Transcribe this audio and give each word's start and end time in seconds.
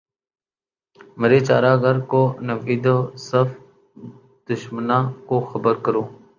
مرے 1.19 1.39
چارہ 1.47 1.73
گر 1.83 1.97
کو 2.11 2.21
نوید 2.47 2.85
ہو 2.91 2.97
صف 3.27 3.49
دشمناں 4.47 5.03
کو 5.27 5.35
خبر 5.49 5.75
کرو 5.85 6.03